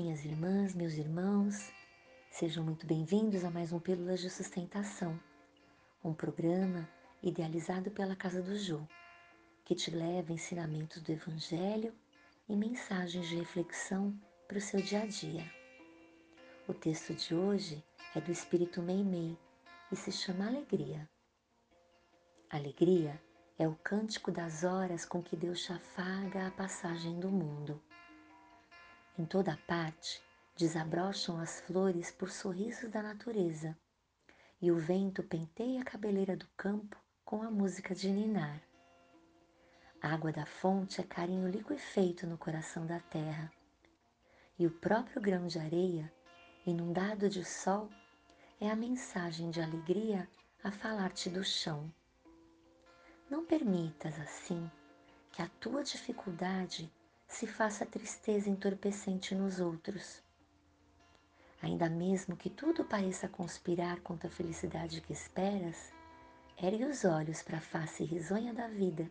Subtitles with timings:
[0.00, 1.72] Minhas irmãs, meus irmãos,
[2.30, 5.18] sejam muito bem-vindos a mais um Pílulas de Sustentação,
[6.04, 6.88] um programa
[7.20, 8.80] idealizado pela Casa do Jô,
[9.64, 11.92] que te leva ensinamentos do Evangelho
[12.48, 14.16] e mensagens de reflexão
[14.46, 15.44] para o seu dia a dia.
[16.68, 17.84] O texto de hoje
[18.14, 19.36] é do Espírito Meimei
[19.90, 21.10] e se chama Alegria.
[22.48, 23.20] Alegria
[23.58, 27.82] é o cântico das horas com que Deus chafaga a passagem do mundo.
[29.18, 30.22] Em toda parte
[30.54, 33.76] desabrocham as flores por sorrisos da natureza,
[34.62, 38.62] e o vento penteia a cabeleira do campo com a música de ninar.
[40.00, 43.52] A água da fonte é carinho liquefeito no coração da terra,
[44.56, 46.12] e o próprio grão de areia,
[46.64, 47.90] inundado de sol,
[48.60, 50.28] é a mensagem de alegria
[50.62, 51.92] a falar-te do chão.
[53.28, 54.70] Não permitas, assim,
[55.32, 56.88] que a tua dificuldade
[57.28, 60.22] se faça tristeza entorpecente nos outros.
[61.62, 65.92] Ainda mesmo que tudo pareça conspirar contra a felicidade que esperas,
[66.56, 69.08] ergue os olhos para a face risonha da vida,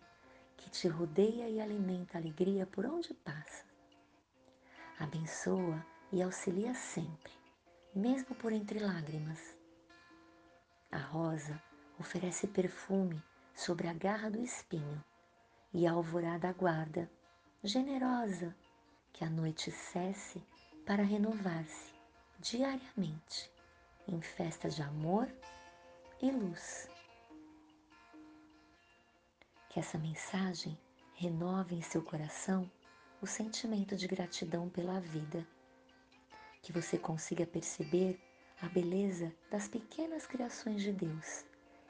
[0.58, 3.64] que te rodeia e alimenta alegria por onde passa.
[5.00, 7.32] Abençoa e auxilia sempre,
[7.94, 9.56] mesmo por entre lágrimas.
[10.92, 11.62] A rosa
[12.00, 13.22] oferece perfume
[13.54, 15.04] sobre a garra do espinho,
[15.74, 17.10] e a alvorada aguarda
[17.64, 18.56] generosa,
[19.12, 20.44] que a noite cesse
[20.86, 21.94] para renovar-se
[22.40, 23.52] diariamente
[24.08, 25.28] em festas de amor
[26.22, 26.88] e luz.
[29.70, 30.78] Que essa mensagem
[31.16, 32.70] renove em seu coração
[33.22, 35.46] o sentimento de gratidão pela vida.
[36.62, 38.20] Que você consiga perceber
[38.62, 41.46] a beleza das pequenas criações de Deus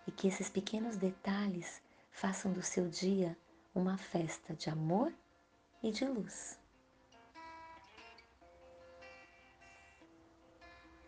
[0.06, 3.38] e que esses pequenos detalhes façam do seu dia
[3.76, 5.14] uma festa de amor
[5.84, 6.58] e de luz.